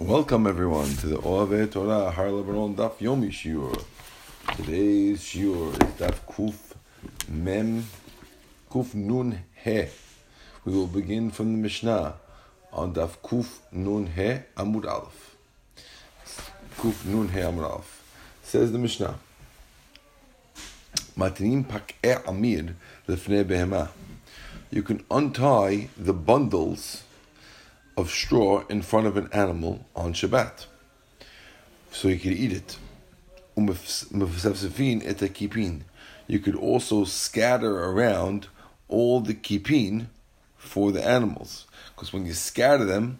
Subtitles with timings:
[0.00, 3.84] Welcome everyone to the Oave Torah Har Lebanon Daf Yomi Shiur.
[4.56, 6.76] Today's Shiur is Daf Kuf
[7.28, 7.84] Mem
[8.70, 9.86] Kuf Nun He.
[10.64, 12.14] We will begin from the Mishnah
[12.72, 15.34] on Daf Kuf Nun He Amud Aleph.
[16.76, 18.04] Kuf Nun He Amud Aleph.
[18.44, 19.18] Says the Mishnah.
[21.18, 22.76] Matinim Pak'e Amir
[23.08, 23.88] Lefnei Behemah.
[24.70, 27.02] You can untie the bundles
[27.98, 30.66] of straw in front of an animal on Shabbat,
[31.90, 32.78] so you could eat it.
[33.56, 33.76] Umm
[36.28, 38.46] you could also scatter around
[38.88, 40.06] all the kipin
[40.56, 43.18] for the animals, because when you scatter them,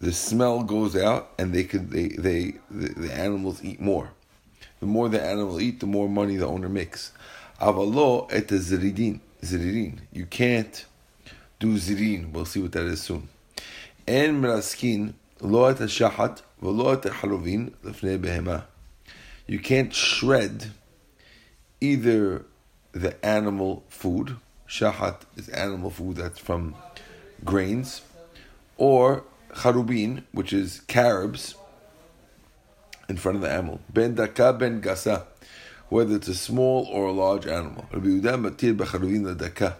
[0.00, 4.10] the smell goes out, and they could they they the, the animals eat more.
[4.80, 7.12] The more the animal eat, the more money the owner makes.
[7.60, 10.00] Avalo et ziridin ziridin.
[10.12, 10.84] You can't
[11.60, 12.32] do zirin.
[12.32, 13.28] We'll see what that is soon.
[14.09, 18.59] אין מרסקין לא את השחת ולא את החלובין לפני בהמה.
[19.47, 20.71] You can't shred
[21.81, 22.45] either
[22.93, 26.73] the animal food, shahat is animal food that's from
[27.43, 28.01] grains,
[28.77, 31.55] or charubin, which is carobs,
[33.07, 33.79] in front of the animal.
[33.89, 35.25] Ben daka ben gasa,
[35.89, 37.85] whether it's a small or a large animal.
[37.91, 39.77] Rabbi Yehuda matir b'charubin daka.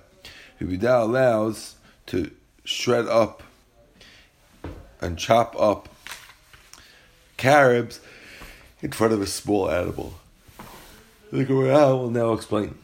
[0.60, 1.76] Rabbi Yehuda allows
[2.08, 2.30] to
[2.64, 3.42] shred up
[5.01, 5.89] and chop up
[7.37, 8.01] carobs
[8.83, 10.15] in front of a small animal.
[11.33, 12.77] The Gemara ah, will now explain.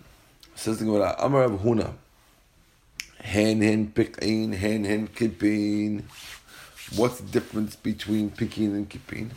[0.55, 1.93] Says the Gemara, Amar Rav Huna,
[3.21, 6.05] hen hen pikin, hen hen kipin.
[6.95, 9.31] What's the difference between pikin and kipin?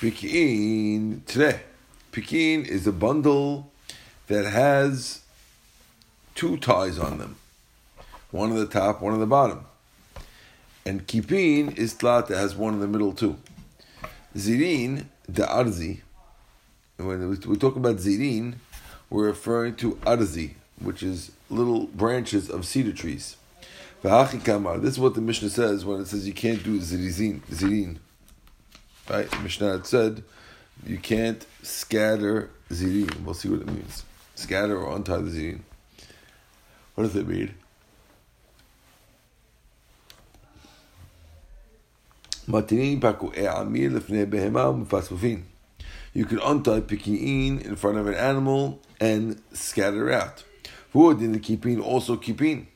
[0.00, 1.60] Pikin today,
[2.12, 3.72] pikin is a bundle
[4.28, 5.22] that has
[6.34, 7.36] two ties on them,
[8.30, 9.66] one on the top, one on the bottom.
[10.88, 13.36] And kipin is tlat has one in the middle too.
[14.34, 16.00] Zirin, the arzi,
[16.96, 18.54] when we talk about zirin,
[19.10, 23.36] we're referring to arzi, which is little branches of cedar trees.
[24.02, 27.42] This is what the Mishnah says when it says you can't do zirin.
[27.50, 27.98] zirin.
[29.10, 29.30] Right?
[29.30, 30.22] The Mishnah had said
[30.86, 33.24] you can't scatter zirin.
[33.24, 34.04] We'll see what it means.
[34.36, 35.60] Scatter or untie the zirin.
[36.94, 37.52] What does it mean?
[46.14, 50.44] You can untie piki'in in front of an animal and scatter out.
[50.94, 52.66] Wood in the kipin also kipin.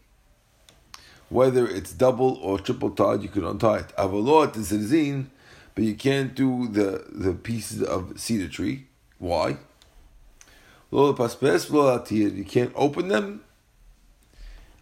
[1.30, 3.96] Whether it's double or triple tied, you can untie it.
[3.96, 5.30] Avalot is zin,
[5.74, 8.88] but you can't do the, the pieces of cedar tree.
[9.18, 9.56] Why?
[10.90, 11.14] You
[12.46, 13.40] can't open them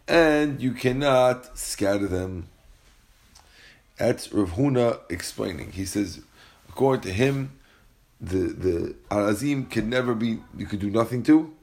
[0.05, 2.49] and you cannot scatter them.
[4.01, 5.73] That's Rav Huna explaining.
[5.73, 6.21] He says,
[6.67, 7.51] according to him,
[8.19, 11.53] the the arazim can never be you could do nothing to,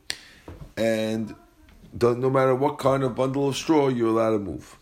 [0.77, 1.35] and
[2.01, 4.79] no matter what kind of bundle of straw you're allowed to move.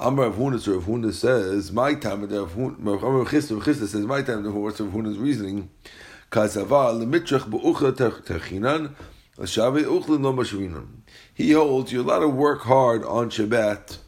[0.00, 4.80] Amar Rav Huna, so Rav Huna says, my time, Rav Huna says, my time, what's
[4.80, 5.70] Rav Huna's reasoning?
[11.32, 13.98] He holds you're allowed to work hard on Shabbat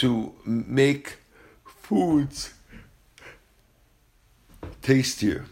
[0.00, 1.18] to make
[1.64, 2.54] foods
[4.80, 5.44] tastier.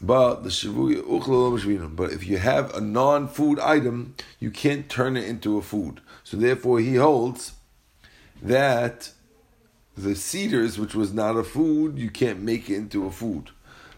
[0.00, 5.62] But the but if you have a non-food item, you can't turn it into a
[5.62, 6.00] food.
[6.24, 7.52] So therefore, he holds
[8.42, 9.10] that
[9.96, 13.50] the cedars, which was not a food, you can't make it into a food.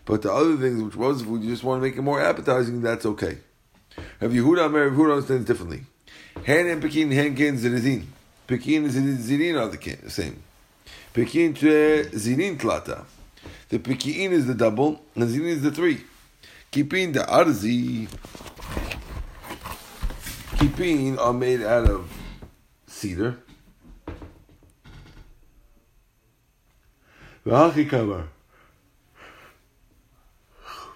[0.04, 2.82] But the other things, which was food, you just want to make it more appetizing.
[2.82, 3.38] That's okay.
[4.20, 5.84] Have Yehuda, Rav Yehuda understands differently.
[6.44, 8.04] Hand and pekin, hand and zinizin.
[8.46, 10.42] Pekin and Zirin are the same.
[11.12, 13.04] Pekin to Zirin Tlata.
[13.68, 16.04] The Pekin is the double, and Zirin is the three.
[16.70, 18.08] Kipin the Arzi.
[20.58, 22.08] Kipin are made out of
[22.86, 23.38] cedar.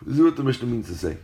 [0.03, 1.17] This is what the Mishnah means to say.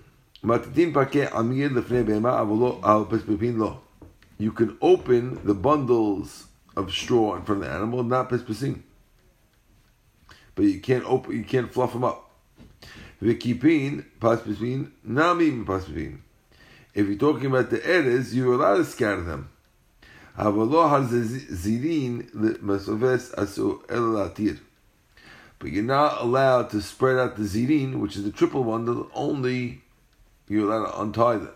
[4.39, 6.47] You can open the bundles
[6.77, 8.83] of straw in front of the animal, not pespasim.
[10.55, 12.31] But you can't open, you can't fluff them up.
[13.23, 16.19] V'kipin paspin namim paspin.
[16.95, 19.51] If you're talking about the eres, you're allowed to scatter them.
[20.39, 20.53] But
[25.71, 29.83] you're not allowed to spread out the zirin, which is the triple bundle, only
[30.47, 31.55] you're allowed to untie them.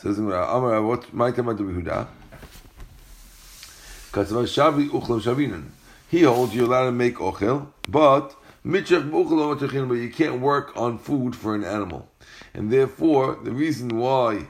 [0.00, 2.06] Says Amar, what my time Yehuda?
[6.08, 11.56] He holds you're allowed to make ochel, but but you can't work on food for
[11.56, 12.08] an animal.
[12.54, 14.46] And therefore, the reason why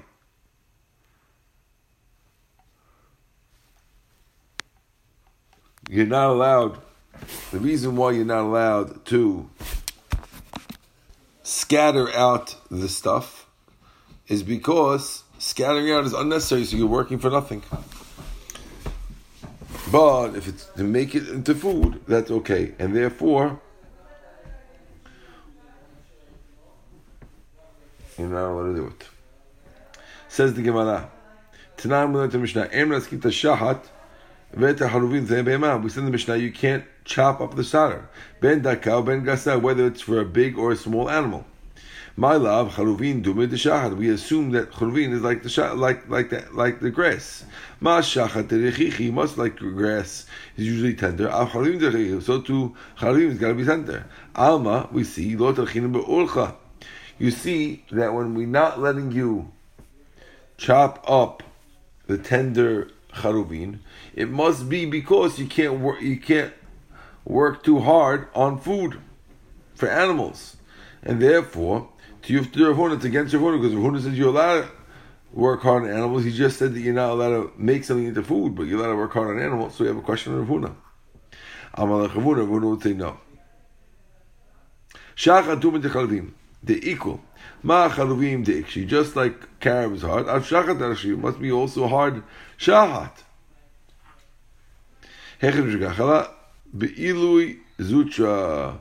[5.89, 6.79] you're not allowed,
[7.53, 9.49] the reason why you're not allowed to
[11.43, 13.47] scatter out the stuff
[14.27, 17.63] is because scattering out is unnecessary, so you're working for nothing.
[19.91, 22.75] But if it's to make it into food, that's okay.
[22.79, 23.59] And therefore,
[28.19, 29.09] you're not allowed to do it.
[30.29, 31.11] Says the Gemara.
[31.83, 32.69] We learned the Mishnah.
[32.73, 33.85] Emras kita shahat
[34.53, 38.09] We said in the Mishnah you can't chop up the solder.
[38.41, 41.47] Ben dakau ben gasa, whether it's for a big or a small animal.
[42.19, 43.97] My love, charuvin dumid shahad.
[43.97, 47.45] We assume that charuvin is like the shah, like like the like the grass.
[47.79, 50.27] Ma shachat terechichi, much like grass
[50.57, 51.29] is usually tender.
[51.29, 54.05] Al charuvin terechichi, so too charuvin is got to be tender.
[54.35, 56.57] Alma, we see lo terchinim be'ulcha.
[57.21, 59.53] You see that when we're not letting you
[60.57, 61.45] chop up
[62.09, 63.79] the tender charuvin,
[64.17, 66.03] it must be because you can't work.
[66.03, 66.53] You can't
[67.25, 68.99] work too hard on food
[69.77, 70.57] for animals,
[71.01, 71.91] and therefore
[72.23, 74.69] to you to Rav it's against Rav because Rav says you're allowed to
[75.33, 76.25] work hard on animals.
[76.25, 78.93] He just said that you're not allowed to make something into food, but you're allowed
[78.93, 79.77] to work hard on animals.
[79.77, 80.75] So we have a question on Rav Huna.
[81.75, 83.19] Amalek Rav Huna, would say no.
[85.17, 86.33] Shach atum chalvim,
[86.63, 87.21] they equal.
[87.63, 90.29] Ma chalvim deikshi, just like carob is hard.
[90.29, 92.23] Av shachat must be also hard.
[92.59, 93.13] Shahat.
[95.41, 96.27] Hechem
[96.77, 98.81] be'ilui zutra.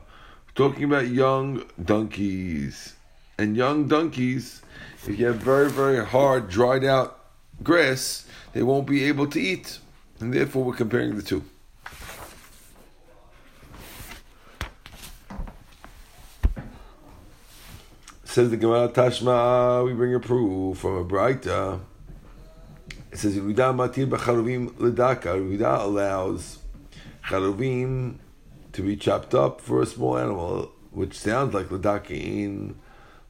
[0.54, 2.96] Talking about young donkeys
[3.38, 4.62] and young donkeys,
[5.06, 7.20] if you have very, very hard, dried out
[7.62, 9.78] grass, they won't be able to eat.
[10.18, 11.44] And therefore, we're comparing the two.
[18.24, 21.80] Says the Gemara Tashma, we bring a proof from a Braita.
[23.10, 25.38] It says, Yehuda matir b'charuvim ledaka.
[25.38, 26.58] Yehuda allows
[27.24, 28.18] charuvim
[28.72, 32.74] to be chopped up for a small animal, which sounds like ledakin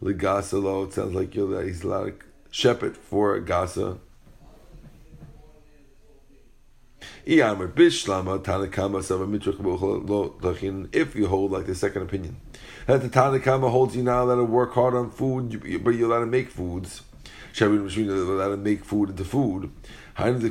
[0.03, 0.85] Legasa lo.
[0.85, 2.15] It sounds like you're he's to
[2.51, 3.99] shepherd for a gasa.
[7.27, 7.45] If
[11.15, 12.41] you hold like the second opinion,
[12.87, 16.27] that the Tanakama holds you now that work hard on food, but you're allowed to
[16.27, 17.03] make foods.
[17.53, 19.71] Shabbat Mishmina allowed to make food into food.
[20.17, 20.43] That's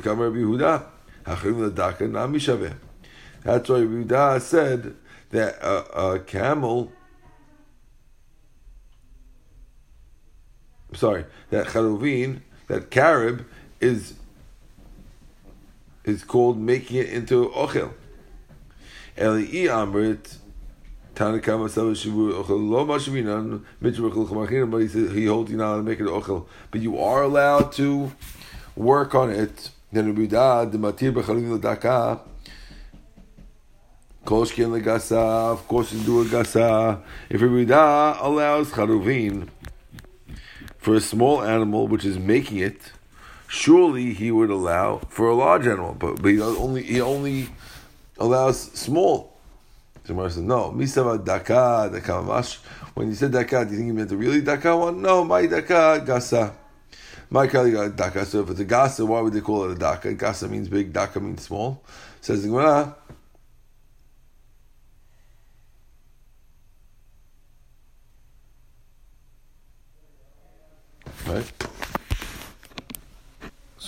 [3.68, 4.94] why Yehuda said
[5.30, 6.92] that a, a camel
[10.94, 13.44] sorry, that charuvin, that carob,
[13.80, 14.14] is
[16.04, 17.92] is called making it into ochel.
[19.18, 20.38] Eli amrit.
[21.18, 25.98] Tanakama Shivu Ochel Lo Mashavinan Mitzvah but he says he holds you now to make
[25.98, 26.46] it ochel.
[26.70, 28.12] But you are allowed to
[28.76, 29.70] work on it.
[29.90, 30.26] Then Rabbi
[30.66, 32.20] the Matir Bechalim Ladaka
[34.24, 37.02] Koshkin Legasa, of course you do a gasa.
[37.28, 39.48] If Rabbi allows Charuvin
[40.88, 42.92] for a small animal which is making it,
[43.46, 47.50] surely he would allow for a large animal, but, but he only he only
[48.16, 49.38] allows small.
[50.06, 52.42] Gemara said, no, misava daka, daka.
[52.94, 55.02] When you said daka, do you think you meant the really daka one?
[55.02, 56.54] No, my daka, gasa.
[57.28, 58.24] My kali uh, daka.
[58.24, 60.14] So if it's a gasa, why would they call it a daka?
[60.14, 61.82] Gasa means big, daka means small.
[62.22, 62.96] Says Gemara,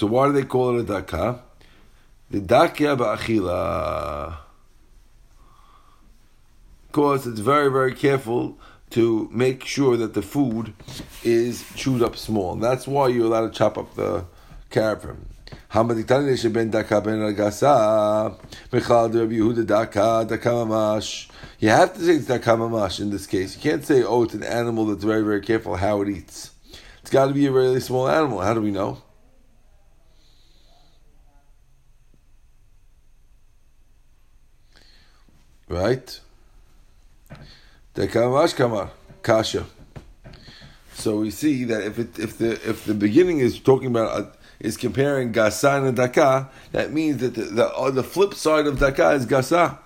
[0.00, 1.42] So why do they call it a daka?
[2.30, 4.38] The dakya ba'achila.
[6.86, 8.56] Of course, it's very, very careful
[8.92, 10.72] to make sure that the food
[11.22, 12.54] is chewed up small.
[12.54, 14.24] And that's why you're allowed to chop up the
[14.70, 15.18] carrot
[17.34, 18.38] agasa
[18.72, 21.28] Michal Yehuda daka daka mamash.
[21.58, 23.54] You have to say it's daka mamash in this case.
[23.54, 26.52] You can't say, oh, it's an animal that's very, very careful how it eats.
[27.02, 28.40] It's got to be a really small animal.
[28.40, 29.02] How do we know?
[35.70, 36.20] Right?
[37.94, 38.90] Dekamash kamar
[39.22, 39.64] kasha.
[40.94, 44.26] So we see that if it if the if the beginning is talking about uh,
[44.58, 48.80] is comparing gasa and daka, that means that the the, uh, the flip side of
[48.80, 49.78] daka is gasa,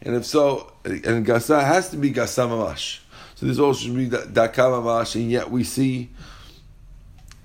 [0.00, 3.00] and if so, and gasa has to be gasa mamash.
[3.34, 6.08] So this also should be daka mamash, and yet we see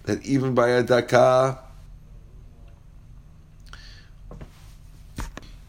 [0.04, 1.60] that even by a daka,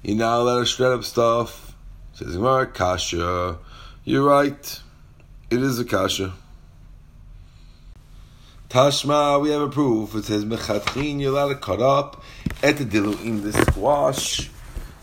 [0.02, 1.71] You're not allowed to shred up stuff.
[2.22, 3.58] Says Gemara, kasha.
[4.04, 4.80] You're right.
[5.50, 6.34] It is a kasha.
[8.68, 10.14] Tashma, we have a proof.
[10.14, 11.20] It says mechatchin.
[11.20, 12.22] You're allowed to cut up
[12.62, 14.48] et in the squash.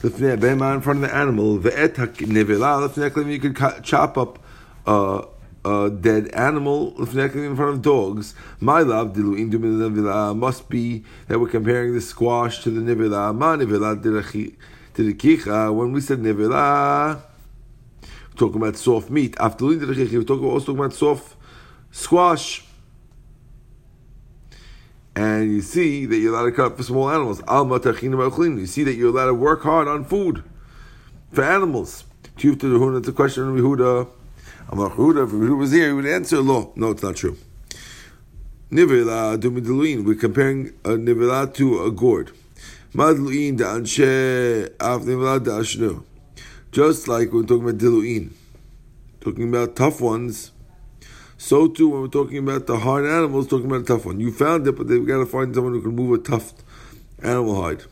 [0.01, 1.57] in front of the animal.
[1.57, 3.29] The Ve'et nevela.
[3.29, 4.39] You could chop up.
[5.65, 8.33] A dead animal in front of dogs.
[8.61, 13.35] My love, diluin nivela must be that we're comparing the squash to the nivela.
[13.35, 13.57] Ma
[14.93, 15.73] nivela kicha.
[15.73, 17.21] When we said nivela,
[18.35, 19.35] talking about soft meat.
[19.39, 19.85] After the
[20.17, 21.35] we're talking also talking about soft
[21.91, 22.63] squash.
[25.15, 27.41] And you see that you're allowed to cut for small animals.
[27.49, 30.43] You see that you're allowed to work hard on food
[31.31, 32.05] for animals.
[32.37, 34.07] To the it's a question of Yehuda.
[34.69, 36.71] Amar Huda, if Huda was here, he would answer, Lo.
[36.75, 37.35] No, it's not true.
[38.71, 42.31] We're comparing a nivela to a gourd.
[42.93, 46.03] Madluin da'anshe af nivela da'ashnu.
[46.71, 48.31] Just like when we're talking about diluin,
[49.21, 50.51] talking about tough ones.
[51.37, 54.19] So too, when we're talking about the hard animals, talking about a tough one.
[54.19, 56.53] You found it, but they've got to find someone who can move a tough
[57.21, 57.83] animal hide.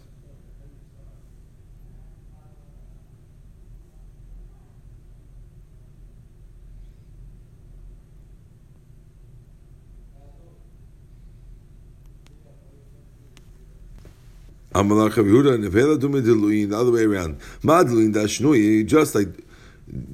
[14.84, 17.40] The other way around.
[17.64, 19.30] Madluin Dashnui, just like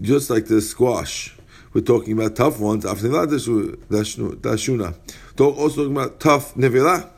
[0.01, 1.36] just like the squash.
[1.74, 2.86] We're talking about tough ones.
[2.86, 3.27] Afnila
[3.88, 4.96] Dashuna.
[5.39, 7.10] Also talking about tough Nevela.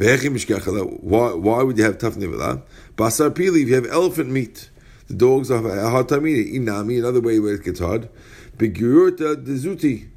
[0.00, 2.62] Why, why would you have tough nevela?
[2.96, 4.70] Basar pili, if you have elephant meat,
[5.08, 6.62] the dogs have a hard time eating.
[6.64, 8.08] Inami, another way where it gets hard.
[8.56, 10.08] Begurta dezuti,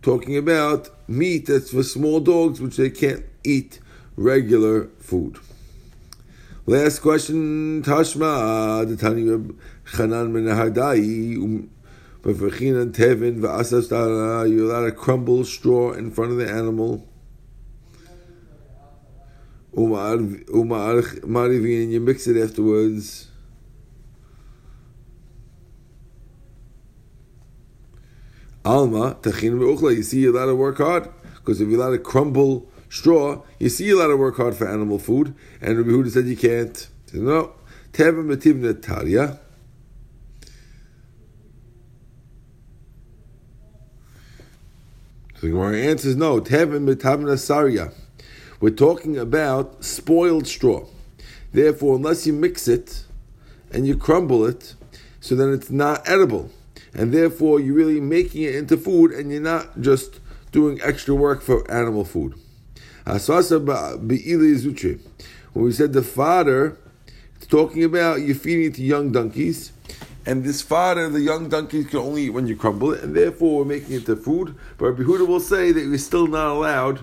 [0.00, 3.80] talking about meat that's for small dogs which they can't eat
[4.16, 5.38] regular food.
[6.66, 11.70] Last question, Tashma, the Tani Chanan ben Hardai, um,
[12.22, 13.90] Bavachin Tevin, Va'asas
[14.50, 17.06] you're allowed to crumble straw in front of the animal.
[19.74, 23.28] Umarivin, and you mix it afterwards.
[28.64, 29.60] Alma, Tachin
[29.94, 33.68] You see, you're allowed to work hard, because if you're allowed to crumble straw, you
[33.68, 36.76] see a lot of work hard for animal food, and Rabbi Huda said you can't.
[37.06, 37.54] Said, no,
[37.92, 39.38] tarya.
[45.34, 46.40] So the Gemara answers no.
[46.40, 47.92] Tevim metivna sarya.
[48.60, 50.86] We're talking about spoiled straw.
[51.52, 53.04] Therefore, unless you mix it
[53.72, 54.76] and you crumble it,
[55.20, 56.50] so then it's not edible.
[56.94, 60.20] And therefore, you're really making it into food and you're not just
[60.52, 62.38] doing extra work for animal food.
[63.04, 63.20] When we
[65.72, 66.78] said the father,
[67.36, 69.72] it's talking about you're feeding it to young donkeys,
[70.24, 73.58] and this father, the young donkeys can only eat when you crumble it, and therefore
[73.58, 74.54] we're making it to food.
[74.78, 77.00] But Behuda will say that you're still not allowed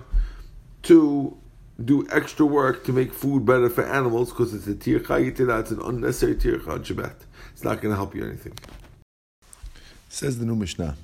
[0.84, 1.38] to
[1.84, 5.40] do extra work to make food better for animals because it's a tircha it's
[5.72, 7.16] an unnecessary tircha on Shabbat.
[7.54, 8.54] It's not going to help you anything.
[10.10, 10.98] Says the new Mishnah,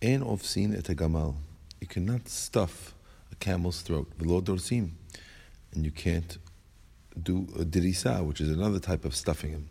[0.00, 1.34] "Ein ofsin et gamal."
[1.80, 2.94] You cannot stuff
[3.36, 4.90] camel's throat, below dorsim,
[5.72, 6.38] and you can't
[7.20, 9.68] do a dirisa, which is another type of stuffing him.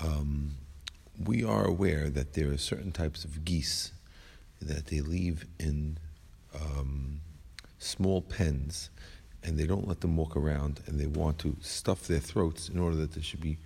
[0.00, 0.54] Um,
[1.24, 3.92] we are aware that there are certain types of geese
[4.60, 5.98] that they leave in
[6.54, 7.20] um,
[7.78, 8.90] small pens
[9.42, 12.78] and they don't let them walk around and they want to stuff their throats in
[12.78, 13.58] order that they should be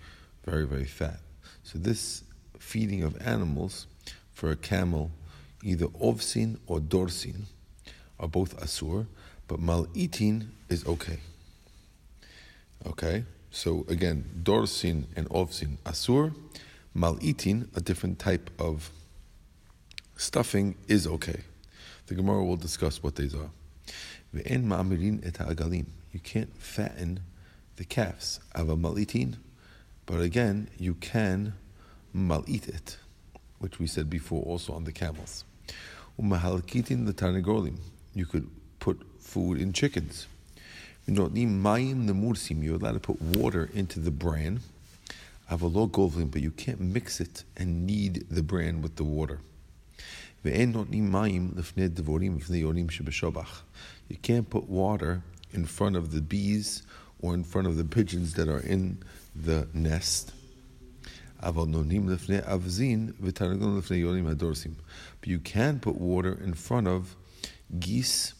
[0.45, 1.19] very, very fat.
[1.63, 2.23] So, this
[2.59, 3.87] feeding of animals
[4.31, 5.11] for a camel,
[5.63, 7.43] either ovsin or dorsin,
[8.23, 9.05] are both asur,
[9.47, 11.19] but mal eating is okay.
[12.87, 16.33] Okay, so again, dorsin and ovsin asur,
[16.93, 18.89] mal eating, a different type of
[20.15, 21.41] stuffing, is okay.
[22.07, 23.49] The Gemara will discuss what these are.
[24.33, 25.87] Ve'en ma'amirin et ha'agalim.
[26.11, 27.19] You can't fatten
[27.75, 28.39] the calves.
[28.57, 29.35] Ava malitin,
[30.05, 31.53] but again, you can
[32.15, 32.97] malit it,
[33.59, 35.43] which we said before also on the camels.
[36.19, 37.79] Umahalkitin the tarnagolim
[38.13, 40.27] you could put food in chickens.
[41.07, 44.61] You're allowed to put water into the bran.
[45.49, 49.39] govlin, but you can't mix it and knead the bran with the water.
[50.43, 50.51] You
[54.21, 56.83] can't put water in front of the bees
[57.21, 58.97] or in front of the pigeons that are in
[59.35, 60.33] the nest.
[61.41, 61.51] But
[65.25, 67.15] you can put water in front of
[67.79, 68.33] geese,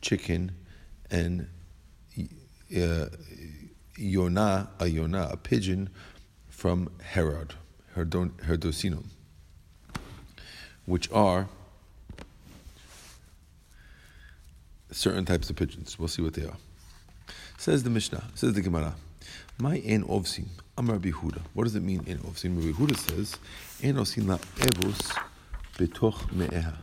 [0.00, 0.52] chicken,
[1.10, 1.48] and
[2.18, 3.06] uh,
[3.98, 5.90] yona, a yona, a pigeon
[6.48, 7.54] from Herod,
[7.94, 9.06] Herdon, Herdosinum,
[10.86, 11.48] which are
[14.90, 15.98] certain types of pigeons.
[15.98, 16.56] We'll see what they are.
[17.58, 18.94] Says the Mishnah, says the Gemara,
[19.58, 21.40] my en ovsim, Amar Bihuda.
[21.54, 22.56] What does it mean in ovsim?
[22.56, 23.36] Rabbi Huda says,
[23.82, 25.16] en osin la evus
[25.76, 26.74] betoch me'eha.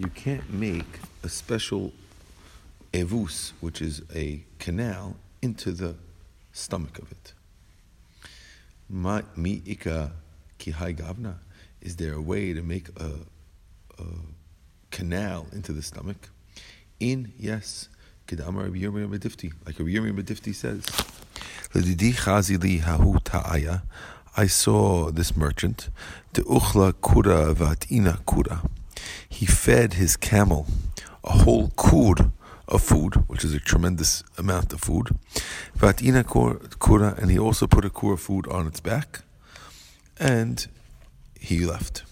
[0.00, 1.92] You can't make a special
[2.94, 5.94] evus, which is a canal, into the
[6.52, 7.34] stomach of it.
[10.94, 11.34] Gavna.
[11.82, 13.10] Is there a way to make a,
[13.98, 14.04] a
[14.90, 16.30] canal into the stomach?
[16.98, 17.90] In yes,
[18.30, 19.18] like Rabbi Yirmiyah
[20.18, 20.86] Bedifti says.
[24.34, 25.90] I saw this merchant,
[26.32, 28.62] the uchla kura vatina kura.
[29.30, 30.66] He fed his camel
[31.24, 32.32] a whole kur
[32.68, 35.16] of food, which is a tremendous amount of food.
[35.74, 39.22] Vatina kura, and he also put a kur of food on its back,
[40.18, 40.66] and
[41.38, 42.04] he left.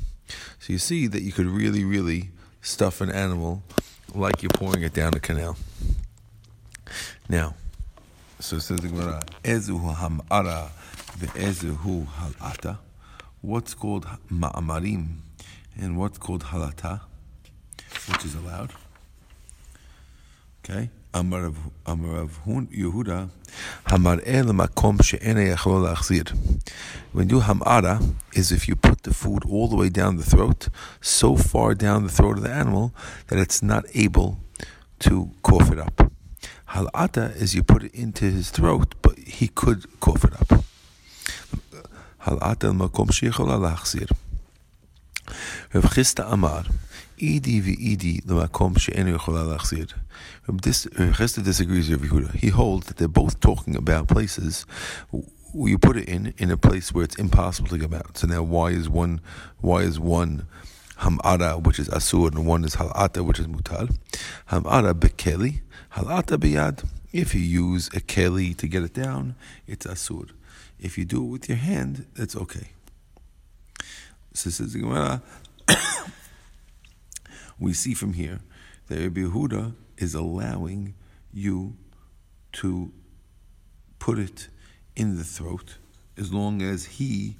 [0.59, 2.31] So you see that you could really, really
[2.63, 3.63] stuff an animal
[4.15, 5.57] like you're pouring it down a canal.
[7.29, 7.55] Now,
[8.41, 10.71] so says the Gemara, Ezuhu ham'ara
[11.19, 12.79] ve'ezuhu hal'ata.
[13.43, 15.19] What's called ma'amarim
[15.77, 17.03] and what's called halata,
[18.09, 18.73] which is allowed.
[20.65, 20.91] Okay?
[21.15, 21.51] Amar
[21.87, 23.31] Rav Yehuda,
[25.03, 26.37] she'ene yachol la'achzir.
[27.13, 30.69] When you hamara is if you put the food all the way down the throat,
[31.01, 32.93] so far down the throat of the animal
[33.29, 34.39] that it's not able
[35.01, 36.13] to cough it up.
[36.71, 40.63] Halata is you put it into his throat, but he could cough it up.
[42.25, 44.11] Halata l'makom she'echol la'achzir.
[45.73, 46.65] Rav Chisda Amar,
[47.19, 49.93] V'idi l'makom she'enu yechola lachzir.
[50.47, 52.35] Rav Chisda uh, disagrees with Yehuda.
[52.35, 54.67] He holds that they're both talking about places
[55.55, 58.19] you put it in, in a place where it's impossible to get out.
[58.19, 59.21] So now why is one,
[59.59, 60.47] why is one
[60.99, 63.95] hamara, which is asur, and one is halata, which is mutar?
[64.51, 65.61] Hamara bekeli,
[65.95, 66.89] halata biyad.
[67.13, 69.35] If you use a keli to get it down,
[69.67, 70.31] it's asur.
[70.79, 72.69] If you do it with your hand, it's okay.
[74.35, 75.23] So says the Gemara,
[77.59, 78.41] we see from here
[78.87, 80.95] that Rabbi Yehuda is allowing
[81.33, 81.77] you
[82.53, 82.93] to
[83.99, 84.49] put it
[84.97, 85.79] in the throat
[86.17, 87.37] as long as he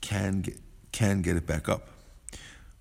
[0.00, 0.60] can get,
[0.92, 1.88] can get it back up.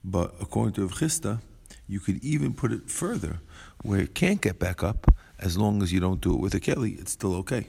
[0.04, 1.42] But according to Rav Chisda,
[1.88, 3.40] you could even put it further
[3.82, 6.60] where it can't get back up as long as you don't do it with a
[6.60, 7.68] keli, it's still okay.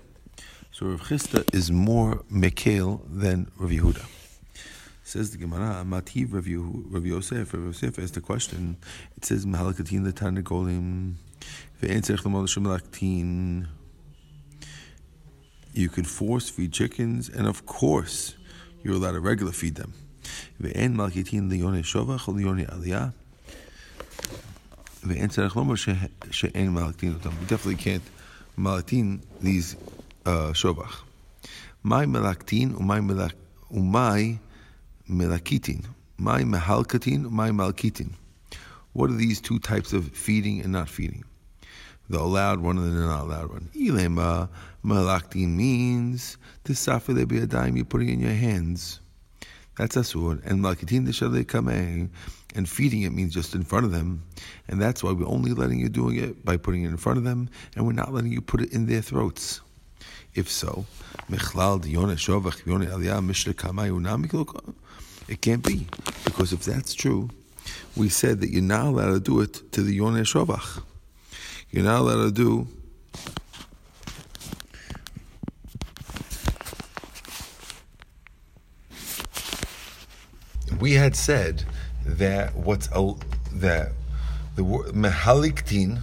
[0.70, 4.23] So Rav Chisda is more mekel than Rav Yehuda.
[5.06, 6.46] Says the Gemara, Mativ Rav,
[6.90, 8.78] Rav Yosef, Rav Yosef asked the question.
[9.18, 10.02] It says, Mahalakatin
[11.82, 13.66] ve'entzech l'modashim laktin.
[15.74, 18.34] You could force feed chickens, and of course,
[18.82, 19.92] you're allowed to regular feed them.
[20.58, 23.12] Ve'en malkitin liyone shovach or liyone aliyah.
[25.02, 25.30] Ve'en.
[27.40, 28.02] We definitely can't
[28.58, 29.76] malatin these
[30.24, 31.02] uh, shovach.
[31.82, 33.30] My melaktin umay
[33.70, 34.38] umay
[35.08, 35.84] melakitin.
[36.18, 38.12] My mahalkatin, my malkitin.
[38.92, 41.24] What are these two types of feeding and not feeding?
[42.08, 43.70] The allowed one and the not allowed one.
[43.74, 44.48] Ilema
[44.84, 49.00] malaktin means tisafile biyadayim, you put it in your hands.
[49.76, 50.44] That's asur.
[50.46, 52.08] And malkitin deshale kameh.
[52.54, 54.22] And feeding it means just in front of them.
[54.68, 57.24] And that's why we're only letting you doing it by putting it in front of
[57.24, 59.60] them, and we're not letting you put it in their throats.
[60.34, 60.86] If so,
[61.28, 64.00] mechlal diyone shovach aliyah mishre kamayu
[65.28, 65.87] it can't be.
[66.24, 67.30] Because if that's true,
[67.96, 70.82] we said that you're not allowed to do it to the Yoneh Shovach.
[71.70, 72.68] You're not allowed to do
[80.84, 81.64] we had said
[82.04, 83.14] that what's a,
[83.50, 83.92] that
[84.54, 86.02] the mehaliktin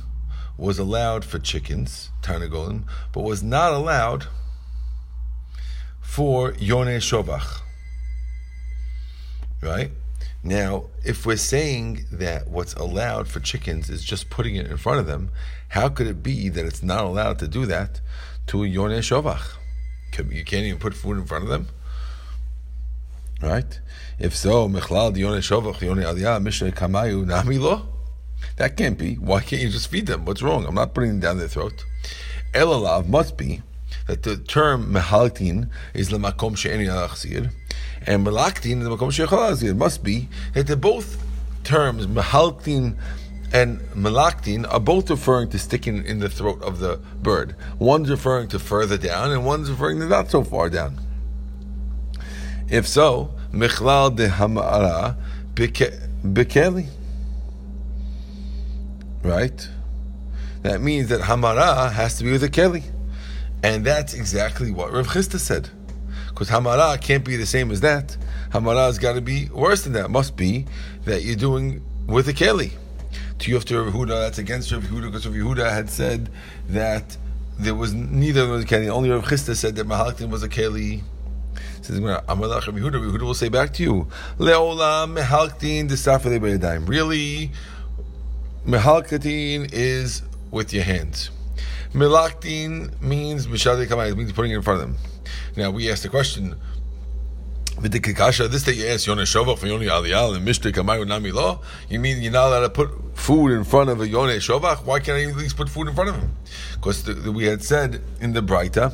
[0.57, 4.25] was allowed for chickens, tarnagolim, but was not allowed
[6.01, 7.61] for yone shovach.
[9.61, 9.91] Right?
[10.43, 14.99] Now, if we're saying that what's allowed for chickens is just putting it in front
[14.99, 15.29] of them,
[15.69, 18.01] how could it be that it's not allowed to do that
[18.47, 19.57] to a yone shovach?
[20.17, 21.67] You can't even put food in front of them?
[23.41, 23.79] Right?
[24.19, 27.85] If so, mechlal yone shovach yone aliyah mishneh kamayu namilo.
[28.57, 29.15] That can't be.
[29.15, 30.25] Why can't you just feed them?
[30.25, 30.65] What's wrong?
[30.65, 31.85] I'm not putting them down their throat.
[32.53, 33.61] Elalav must be
[34.07, 37.51] that the term mehaltin is lemakom she'eni alachzir,
[38.07, 39.69] and lemakom she'echol alachzir.
[39.69, 41.23] It must be that they're both
[41.63, 42.95] terms mehaltin
[43.53, 47.55] and melaktin are both referring to sticking in the throat of the bird.
[47.79, 50.99] One's referring to further down, and one's referring to not so far down.
[52.69, 55.17] If so, michlal de hamara
[55.53, 56.87] bekeli.
[59.21, 59.69] Right?
[60.63, 62.83] That means that hamara has to be with a keli.
[63.63, 65.69] And that's exactly what Rav Chisda said.
[66.41, 68.17] Because hamara can't be the same as that.
[68.49, 70.09] Hamara has got to be worse than that.
[70.09, 70.65] Must be
[71.05, 72.71] that you're doing with a keli.
[73.37, 76.31] To Yufta Rav Huda, that's against Rav Huda, because Rav Huda had said
[76.69, 77.15] that
[77.59, 78.89] there was neither of them was a keli.
[78.89, 81.03] Only Rav Chisda said that Mahalaktin was a keli.
[81.83, 82.93] Says Amalach Rav Yehuda.
[82.93, 84.07] Rav Yehuda will say back to you,
[84.39, 86.89] Leolam desafele beyadayim.
[86.89, 87.51] Really,
[88.65, 91.29] mehalkatin is with your hands.
[91.93, 94.11] Melaktin means mishadei kamay.
[94.11, 95.10] It means putting it in front of them.
[95.55, 96.55] Now we ask the question.
[97.79, 101.99] This that you ask Yonah Shovach for Yoni Aliyah and Mishtei Kamay Nami Law, you
[101.99, 104.85] mean you're not allowed to put food in front of a Yonah Shovach?
[104.85, 106.35] Why can't I at least put food in front of him?
[106.75, 108.93] Because we had said in the Breita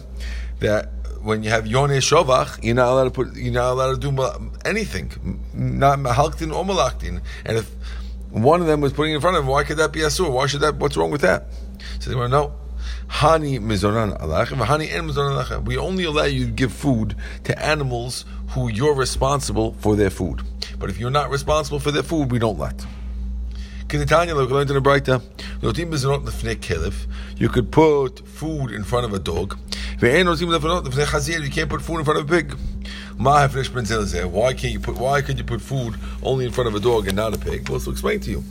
[0.60, 4.12] that when you have Yoneh Shovach, you're not allowed to put, you're not allowed to
[4.12, 4.12] do
[4.64, 5.12] anything,
[5.54, 7.22] not Mahalktin or Malaktin.
[7.46, 7.70] And if
[8.30, 10.32] one of them was putting in front of him, why could that be Asur?
[10.32, 11.48] Why should that, what's wrong with that?
[12.00, 12.54] So they want to know.
[13.08, 15.66] Hani mizoran alach, hani en mizoran alach.
[15.66, 17.16] We only allow you to give food
[17.46, 20.42] to animals who you're responsible for their food.
[20.80, 22.86] But if you're not responsible for their food, we don't let.
[23.90, 25.22] In the Breita.
[27.38, 29.58] You could put food in front of a dog.
[30.02, 32.54] You can't put food in front of a pig.
[33.18, 33.48] Why
[34.54, 34.98] can't you put?
[34.98, 37.70] Why could you put food only in front of a dog and not a pig?
[37.70, 38.44] Well, to explain to you.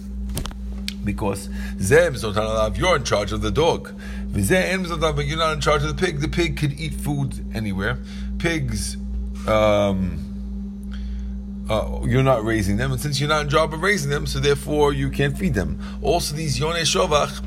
[1.05, 3.93] Because you're in charge of the dog.
[4.35, 6.21] You're not in charge of the pig.
[6.21, 7.99] The pig could eat food anywhere.
[8.39, 8.97] Pigs.
[9.47, 10.27] Um,
[11.69, 14.39] uh, you're not raising them, and since you're not in job of raising them, so
[14.39, 15.81] therefore you can't feed them.
[16.01, 17.43] Also, these yonei shovach,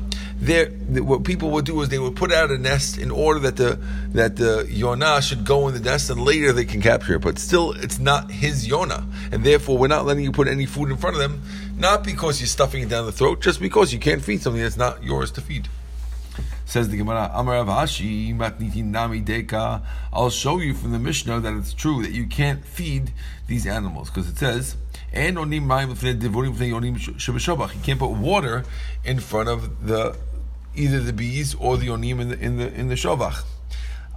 [1.02, 3.78] what people would do is they would put out a nest in order that the
[4.12, 7.20] that the yonah should go in the nest, and later they can capture it.
[7.20, 10.90] But still, it's not his yonah, and therefore we're not letting you put any food
[10.90, 11.42] in front of them,
[11.78, 14.76] not because you're stuffing it down the throat, just because you can't feed something that's
[14.76, 15.68] not yours to feed.
[16.70, 19.82] Says the Gemara, Amar Avashi, Matniti Nami Deka.
[20.12, 23.10] I'll show you from the Mishnah that it's true that you can't feed
[23.48, 24.76] these animals because it says,
[25.12, 25.64] and onim
[27.74, 28.64] You can't put water
[29.04, 30.16] in front of the
[30.76, 33.42] either the bees or the onim in the in the in the shovach.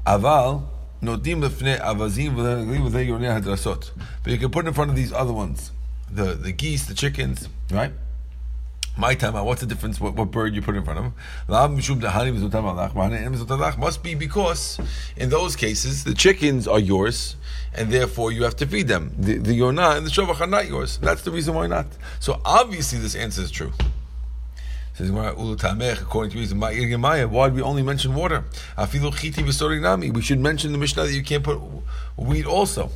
[0.06, 0.66] Aval
[1.02, 3.90] notim avazim hadrasot.
[4.22, 5.72] But you can put in front of these other ones,
[6.08, 7.94] the the geese, the chickens, right?
[8.96, 10.00] My time, what's the difference?
[10.00, 11.14] What, what bird you put in front of him?
[13.80, 14.80] Must be because
[15.18, 17.36] in those cases the chickens are yours,
[17.74, 19.16] and therefore you have to feed them.
[19.18, 21.00] The, the yonah and the shovach are not yours.
[21.00, 21.88] That's the reason why not.
[22.20, 23.74] So obviously this answer is true.
[24.94, 28.44] Says according to reason, why did we only mention water?
[28.78, 31.60] We should mention the Mishnah that you can't put
[32.16, 32.92] wheat also.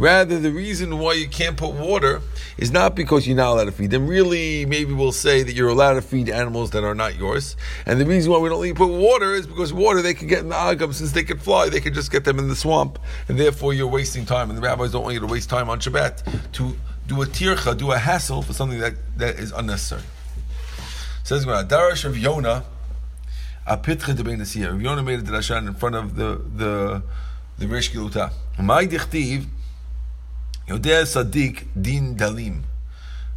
[0.00, 2.22] Rather, the reason why you can't put water
[2.56, 4.06] is not because you're not allowed to feed them.
[4.06, 7.54] Really, maybe we'll say that you're allowed to feed animals that are not yours.
[7.84, 10.26] And the reason why we don't let you put water is because water they can
[10.26, 10.94] get in the agam.
[10.94, 12.98] Since they can fly, they can just get them in the swamp.
[13.28, 14.48] And therefore, you're wasting time.
[14.48, 17.76] And the rabbis don't want you to waste time on Shabbat to do a tircha,
[17.76, 20.04] do a hassle for something that, that is unnecessary.
[21.24, 22.64] Says Darash of Yonah,
[23.66, 27.02] a pitcha de Yonah made a drashan in front of the the
[27.58, 28.32] the Rish Giluta.
[30.70, 32.62] Yodeh Sadiq Din Dalim.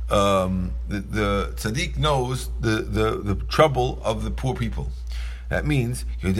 [0.07, 4.89] The, the tzaddik knows the, the, the trouble of the poor people.
[5.49, 6.35] That means Hashem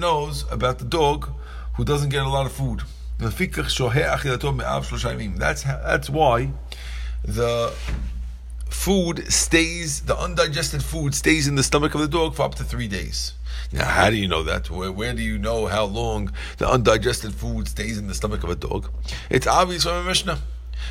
[0.00, 1.28] knows about the dog
[1.74, 2.80] who doesn't get a lot of food.
[3.18, 3.36] That's
[5.62, 6.50] that's why
[7.24, 7.74] the
[8.70, 12.64] food stays, the undigested food stays in the stomach of the dog for up to
[12.64, 13.34] three days.
[13.72, 14.70] Now, how do you know that?
[14.70, 18.50] Where, where, do you know how long the undigested food stays in the stomach of
[18.50, 18.90] a dog?
[19.30, 20.38] It's obvious from a Mishnah.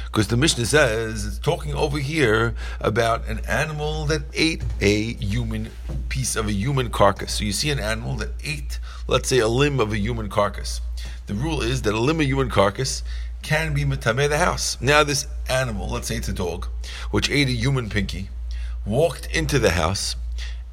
[0.06, 5.70] Because the Mishnah says it's talking over here about an animal that ate a human
[6.10, 7.34] piece of a human carcass.
[7.34, 10.82] So you see an animal that ate, let's say, a limb of a human carcass.
[11.28, 13.04] The rule is that a limb of human carcass
[13.42, 14.80] can be matame the house.
[14.82, 16.68] Now this animal, let's say it's a dog,
[17.12, 18.30] which ate a human pinky,
[18.86, 20.16] walked into the house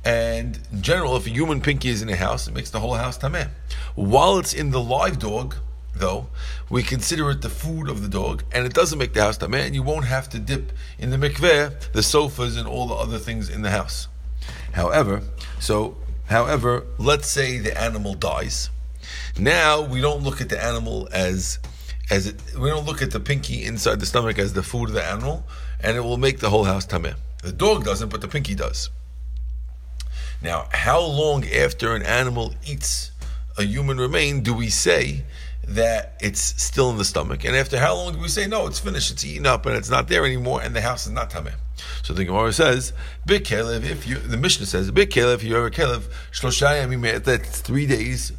[0.04, 2.94] and in general, if a human pinky is in a house, it makes the whole
[2.94, 3.48] house tameh.
[3.94, 5.56] While it's in the live dog,
[5.94, 6.28] though,
[6.70, 9.66] we consider it the food of the dog, and it doesn't make the house tameh,
[9.66, 13.18] and you won't have to dip in the mikveh, the sofas, and all the other
[13.18, 14.08] things in the house.
[14.72, 15.22] However,
[15.60, 18.70] so, however, let's say the animal dies.
[19.38, 21.58] Now we don't look at the animal as
[22.10, 24.94] as it, we don't look at the pinky inside the stomach as the food of
[24.94, 25.44] the animal,
[25.80, 27.14] and it will make the whole house tameh.
[27.42, 28.90] The dog doesn't, but the pinky does.
[30.40, 33.10] Now, how long after an animal eats
[33.56, 35.24] a human remain do we say
[35.66, 37.44] that it's still in the stomach?
[37.44, 39.90] And after how long do we say no, it's finished, it's eaten up, and it's
[39.90, 41.54] not there anymore, and the house is not tameh?
[42.02, 42.92] So the Gemara says,
[43.26, 47.24] "Big kelev." If you, the Mishnah says, "Big kelev." If you have a kelev, shloshayim
[47.24, 48.32] that's three days,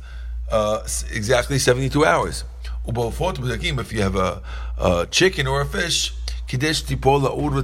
[0.51, 0.81] uh,
[1.11, 2.43] exactly seventy-two hours.
[2.87, 4.41] If you have a,
[4.77, 6.13] a chicken or a fish,
[6.47, 7.63] kidesh tipola urva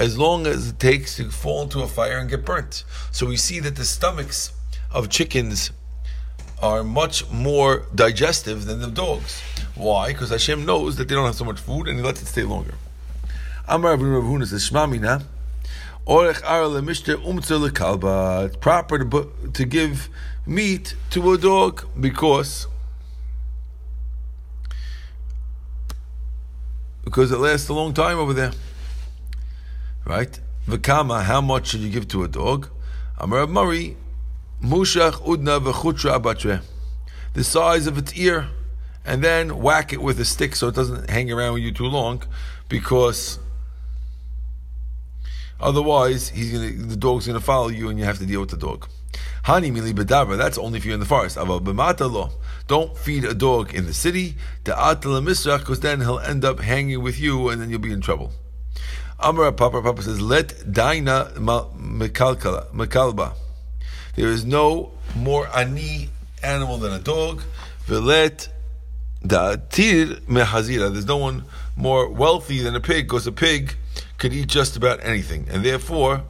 [0.00, 2.84] as long as it takes to fall into a fire and get burnt.
[3.12, 4.52] So we see that the stomachs
[4.90, 5.72] of chickens
[6.62, 9.42] are much more digestive than the dogs.
[9.74, 10.08] Why?
[10.08, 12.44] Because Hashem knows that they don't have so much food and He lets it stay
[12.44, 12.74] longer.
[13.68, 15.24] Amar Rav Huna says, Shmamina,
[16.06, 18.46] Orech Ara Lemishter Umtzer Lekalba.
[18.46, 20.08] It's proper to, to give
[20.46, 22.66] meat to a dog because
[27.04, 28.52] because it lasts a long time over there.
[30.04, 30.40] Right?
[30.66, 32.68] V'kama, how much should you give to a dog?
[33.18, 33.96] Amar Murray,
[34.62, 36.62] Mushach udna v'chutra abatre.
[37.34, 38.48] The size of its ear,
[39.04, 41.86] and then whack it with a stick so it doesn't hang around with you too
[41.86, 42.22] long,
[42.68, 43.38] because
[45.60, 48.50] otherwise he's gonna, the dog's going to follow you and you have to deal with
[48.50, 48.88] the dog.
[49.44, 51.36] Hani mili bedabra, that's only if you're in the forest.
[52.66, 54.36] Don't feed a dog in the city.
[54.64, 58.32] Because then he'll end up hanging with you and then you'll be in trouble.
[59.22, 63.34] Amar Papa Papa says, let daina mekalba.
[64.16, 66.10] There is no more ani
[66.42, 67.42] animal than a dog.
[67.86, 68.48] Velet
[69.24, 70.92] da'atir mehazira.
[70.92, 71.44] There's no one
[71.76, 73.74] more wealthy than a pig, because a pig
[74.18, 76.22] could eat just about anything, and therefore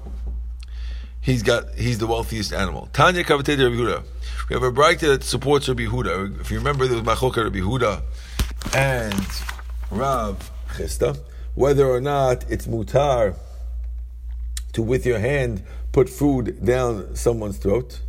[1.21, 2.89] he's got he's the wealthiest animal.
[2.93, 4.03] Tanya Kavatei Rabbi Huda.
[4.49, 6.41] We have a Braita that supports Rabbi Huda.
[6.41, 8.03] If you remember, there was Machoka Rabbi Huda
[8.75, 9.27] and
[9.91, 11.19] Rav Chisda.
[11.61, 13.37] Whether or not it's mutar
[14.73, 18.01] to with your hand put food down someone's throat.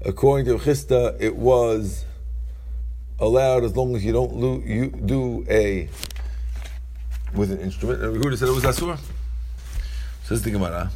[0.00, 2.06] According to Chisda, it was
[3.18, 5.90] allowed as long as you don't lo- you do a
[7.34, 8.02] with an instrument.
[8.02, 8.98] And Yehuda said it was asur.
[10.24, 10.90] Says the Gemara.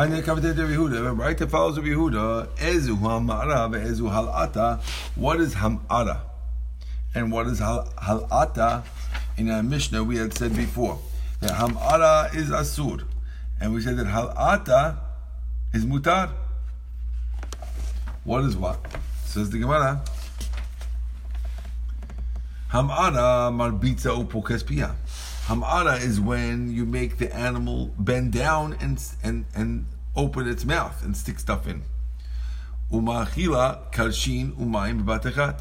[0.00, 1.36] Tanya Kavatet Yehuda, right?
[1.36, 2.46] That follows of Yehuda.
[2.56, 4.80] Ezu hamara ve'ezu halata.
[5.14, 6.22] What is hamara?
[7.14, 8.82] And what is hal- halata?
[9.36, 10.98] In our Mishnah, we had said before
[11.40, 13.04] that hamara is asur,
[13.60, 14.96] and we said that halata
[15.74, 16.30] is mutar.
[18.24, 18.80] What is what?
[19.26, 20.00] Says the Gemara.
[22.72, 24.94] Hamara marbitza upokes pia.
[25.50, 31.02] Hamara is when you make the animal bend down and and and open its mouth
[31.02, 31.82] and stick stuff in.
[32.92, 35.60] Umachila kalshin umayim batachat.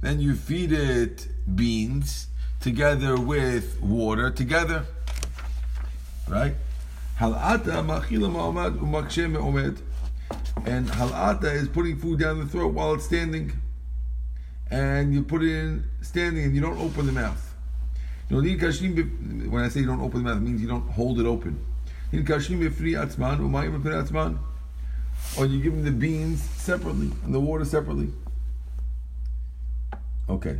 [0.00, 2.26] Then you feed it beans
[2.58, 4.84] together with water together.
[6.26, 6.56] Right?
[7.20, 9.80] Halata machila ma'omad umakshe me'omed.
[10.66, 13.52] And halata is putting food down the throat while it's standing.
[14.72, 17.53] And you put it in standing and you don't open the mouth.
[18.28, 21.58] When I say you don't open the mouth, it means you don't hold it open.
[25.38, 28.10] Or you give them the beans separately and the water separately.
[30.28, 30.58] Okay.